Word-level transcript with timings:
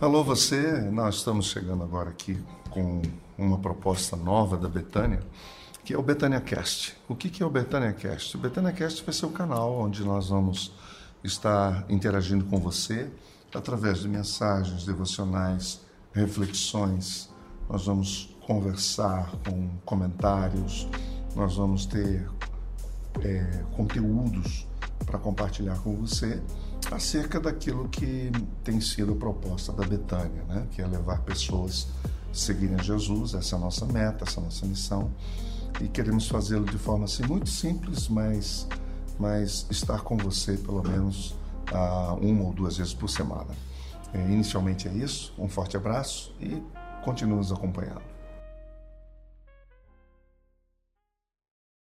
Alô, 0.00 0.24
você. 0.24 0.80
Nós 0.90 1.16
estamos 1.16 1.44
chegando 1.50 1.84
agora 1.84 2.08
aqui 2.08 2.42
com 2.70 3.02
uma 3.36 3.58
proposta 3.58 4.16
nova 4.16 4.56
da 4.56 4.66
Betânia, 4.66 5.20
que 5.84 5.92
é 5.92 5.98
o 5.98 6.02
Betânia 6.02 6.40
Cast. 6.40 6.96
O 7.06 7.14
que 7.14 7.42
é 7.42 7.44
o 7.44 7.50
Betânia 7.50 7.92
Cast? 7.92 8.34
O 8.34 8.40
Betânia 8.40 8.72
Cast 8.72 9.04
vai 9.04 9.12
ser 9.12 9.26
o 9.26 9.30
canal 9.30 9.78
onde 9.78 10.02
nós 10.02 10.30
vamos 10.30 10.72
estar 11.22 11.84
interagindo 11.90 12.46
com 12.46 12.58
você 12.58 13.10
através 13.54 13.98
de 13.98 14.08
mensagens 14.08 14.86
devocionais, 14.86 15.82
reflexões. 16.14 17.28
Nós 17.68 17.84
vamos 17.84 18.34
conversar 18.46 19.30
com 19.46 19.68
comentários, 19.84 20.88
nós 21.36 21.56
vamos 21.56 21.84
ter 21.84 22.26
é, 23.22 23.64
conteúdos 23.76 24.66
para 25.04 25.18
compartilhar 25.18 25.78
com 25.78 25.94
você 25.96 26.42
acerca 26.90 27.38
daquilo 27.38 27.88
que 27.88 28.30
tem 28.64 28.80
sido 28.80 29.12
a 29.12 29.16
proposta 29.16 29.72
da 29.72 29.86
Betânia, 29.86 30.42
né? 30.44 30.66
que 30.70 30.80
é 30.80 30.86
levar 30.86 31.20
pessoas 31.22 31.88
a 32.04 32.34
seguirem 32.34 32.76
a 32.76 32.82
Jesus, 32.82 33.34
essa 33.34 33.56
é 33.56 33.58
a 33.58 33.60
nossa 33.60 33.86
meta, 33.86 34.24
essa 34.24 34.40
é 34.40 34.42
a 34.42 34.44
nossa 34.44 34.66
missão, 34.66 35.10
e 35.80 35.88
queremos 35.88 36.28
fazê-lo 36.28 36.64
de 36.64 36.78
forma 36.78 37.04
assim, 37.04 37.22
muito 37.24 37.48
simples, 37.48 38.08
mas, 38.08 38.66
mas 39.18 39.66
estar 39.70 40.00
com 40.02 40.16
você 40.16 40.56
pelo 40.56 40.82
menos 40.82 41.34
uh, 41.72 42.14
uma 42.20 42.44
ou 42.44 42.52
duas 42.52 42.76
vezes 42.76 42.94
por 42.94 43.08
semana. 43.08 43.50
É, 44.12 44.18
inicialmente 44.18 44.88
é 44.88 44.92
isso, 44.92 45.32
um 45.38 45.48
forte 45.48 45.76
abraço 45.76 46.34
e 46.40 46.60
continue 47.04 47.36
nos 47.36 47.52
acompanhando. 47.52 48.02